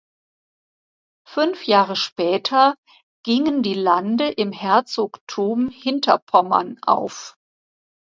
[1.27, 2.75] Fünf Jahre später
[3.23, 7.37] gingen die Lande im Herzogtum Hinterpommern auf.